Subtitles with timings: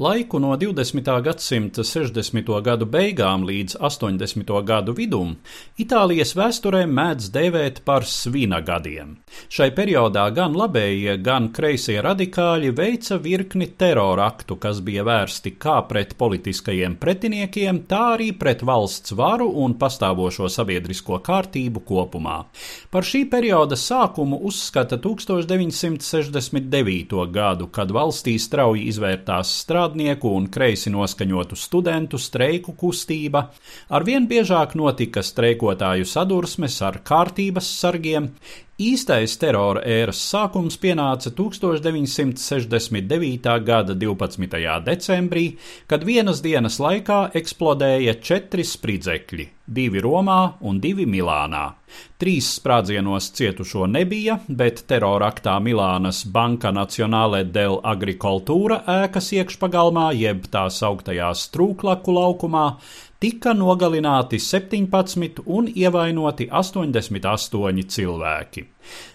[0.00, 1.22] Laiku no 20.
[1.22, 2.62] gadsimta 60.
[2.64, 4.48] gadu beigām līdz 80.
[4.64, 5.36] gadu vidum
[5.76, 9.18] Itālijas vēsturē mēdz dēvēt par svina gadiem.
[9.52, 16.16] Šai periodā gan labējie, gan kreisie radikāļi veica virkni teroraktu, kas bija vērsti kā pret
[16.16, 22.48] politiskajiem pretiniekiem, tā arī pret valsts varu un pastāvošo sabiedrisko kārtību kopumā.
[22.88, 27.28] Par šī perioda sākumu uzskata 1969.
[27.36, 33.50] gadu, kad valstī strauji izvērtās strādājums strādnieku un kreisi noskaņotu studentu streiku kustība,
[33.90, 38.30] arvien biežāk notika streikotāju sadursmes ar kārtības sargiem,
[38.80, 43.44] Īstais terora ēras sākums pienāca 1969.
[43.60, 44.80] gada 12.
[44.86, 51.64] decembrī, kad vienas dienas laikā eksplodēja četri spridzekļi- divi Romā un divi Milānā.
[52.20, 60.66] Trīs sprādzienos cietušo nebija, bet teroraktā Milānas Banka Nacionālē del Agricultūra ēkas iekšpagalmā, jeb tā
[60.74, 62.66] sauktajā strūklaku laukumā,
[63.20, 68.66] tika nogalināti 17 un ievainoti 88 cilvēki.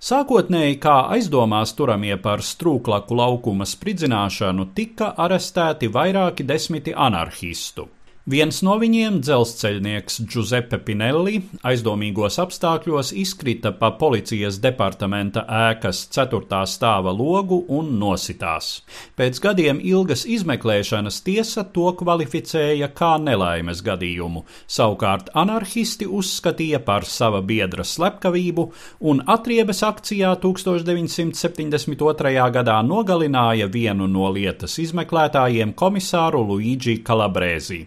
[0.00, 7.90] Sākotnēji kā aizdomās turamie par strūklaku laukuma spridzināšanu tika arestēti vairāki desmiti anarchistu.
[8.28, 17.14] Viens no viņiem, dzelzceļnieks Giuseppe Pinelli, aizdomīgos apstākļos izkrita pa policijas departamenta ēkas ceturtā stāva
[17.16, 18.82] logu un nositās.
[19.16, 27.40] Pēc gadiem ilgas izmeklēšanas tiesa to kvalificēja kā nelaimes gadījumu, savukārt anarchisti uzskatīja par sava
[27.40, 28.66] biedra slepkavību
[29.00, 32.36] un atriebes akcijā 1972.
[32.52, 37.86] gadā nogalināja vienu no lietas izmeklētājiem komisāru Luigi Calabresi.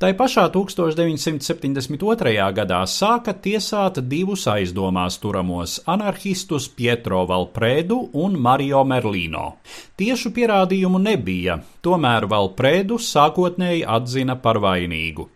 [0.00, 2.32] Tai pašā 1972.
[2.56, 9.58] gadā sāka tiesāt divus aizdomās turamos anarchistus Pietro Valprēdu un Mario Merlino.
[10.00, 15.28] Tiešu pierādījumu nebija, tomēr Valprēdu sākotnēji atzina par vainīgu.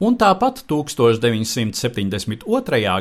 [0.00, 2.46] Un tāpat 1972.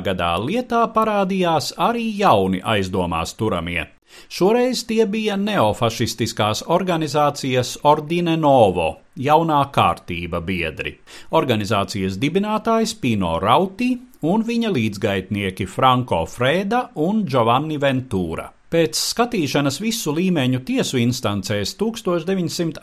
[0.10, 3.97] gadā lietā parādījās arī jauni aizdomās turamie.
[4.30, 10.98] Šoreiz tie bija neofašistiskās organizācijas Ordine Novo, jaunā kārtība biedri,
[11.38, 13.94] organizācijas dibinātājs Pino Rauti
[14.28, 18.52] un viņa līdzgaitnieki Franko Freda un Giovanni Ventura.
[18.68, 22.82] Pēc skatīšanas visu līmeņu tiesu instancēs 1987.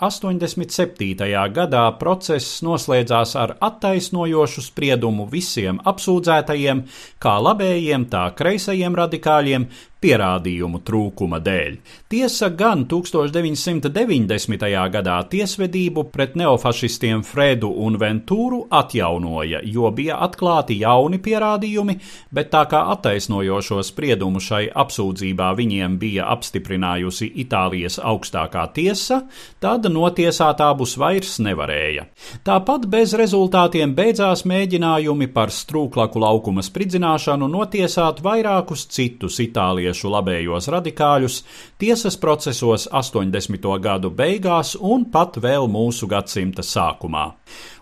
[1.58, 6.88] gadā process noslēdzās ar attaisnojošu spriedumu visiem apsūdzētajiem,
[7.20, 9.68] kā labējiem, tā kreisajiem radikāļiem,
[10.04, 11.78] pierādījumu trūkuma dēļ.
[12.12, 14.66] Tiesa gan 1990.
[14.94, 21.96] gadā tiesvedību pret neofašistiem Fredu un Ventūru atjaunoja, jo bija atklāti jauni pierādījumi,
[22.34, 29.22] bet tā kā attaisnojošo spriedumu šai apsūdzībā viņiem bija apstiprinājusi Itālijas augstākā tiesa,
[29.64, 32.06] tad notiesāt abus vairs nevarēja.
[32.44, 40.68] Tāpat bez rezultātiem beidzās mēģinājumi par strūklaku laukuma spridzināšanu notiesāt vairākus citus Itālijas latviešu labējos
[40.68, 41.44] radikāļus
[41.78, 43.80] tiesas procesos 80.
[43.80, 47.34] gadu beigās un pat vēl mūsu gadsimta sākumā.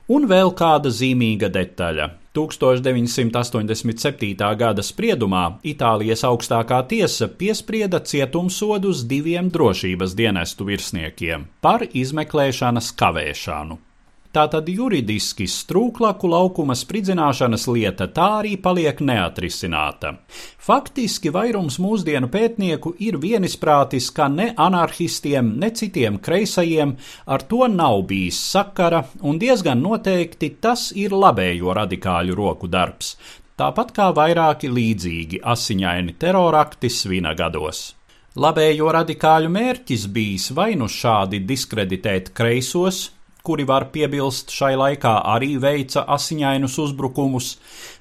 [0.09, 2.11] Un vēl kāda zīmīga detaļa.
[2.34, 4.56] 1987.
[4.56, 13.91] gada spriedumā Itālijas augstākā tiesa piesprieda cietumsodus diviem drošības dienestu virsniekiem par izmeklēšanas kavēšanu.
[14.32, 20.15] Tātad juridiski strūklaku laukuma spridzināšanas lieta tā arī paliek neatrisināta.
[20.56, 26.97] Faktiski vairums mūsdienu pētnieku ir vienisprātis, ka ne anarchistiem, ne citiem kreisajiem
[27.28, 33.19] ar to nav bijis sakara, un diezgan noteikti tas ir labējo radikāļu roku darbs,
[33.60, 37.91] tāpat kā vairāki līdzīgi asiņaini terorakti svina gados.
[38.32, 43.10] Labējo radikāļu mērķis bijis vai nu šādi diskreditēt kreisos,
[43.42, 47.48] kuri var piebilst šai laikā arī veica asiņainus uzbrukumus,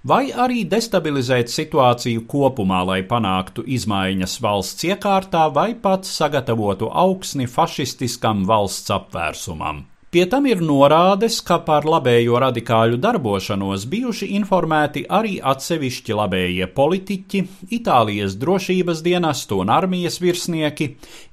[0.07, 8.45] vai arī destabilizēt situāciju kopumā, lai panāktu izmaiņas valsts iekārtā vai pat sagatavotu augsni fašistiskam
[8.49, 9.90] valsts apvērsumam.
[10.11, 17.39] Pie tam ir norādes, ka par labējo radikāļu darbošanos bijuši informēti arī atsevišķi labējie politiķi,
[17.77, 20.89] Itālijas drošības dienestu un armijas virsnieki,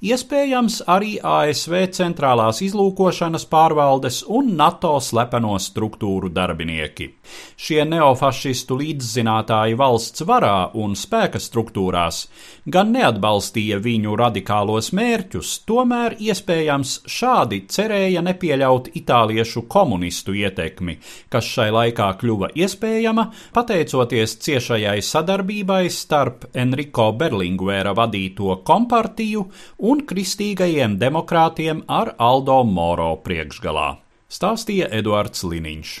[0.07, 7.09] iespējams arī ASV centrālās izlūkošanas pārvaldes un NATO slepeno struktūru darbinieki.
[7.59, 12.21] Šie neofašistu līdzzinātāji valsts varā un spēka struktūrās
[12.63, 20.99] gan neatbalstīja viņu radikālos mērķus, tomēr iespējams šādi cerēja nepieļaut iekļaut itāliešu komunistu ietekmi,
[21.29, 29.47] kas šai laikā kļuva iespējama pateicoties ciešajai sadarbībai starp Enrico Berlinguera vadīto kompartiju
[29.79, 33.97] un kristīgajiem demokrātiem ar Aldo Moro priekšgalā,
[34.29, 35.99] stāstīja Eduards Liniņš.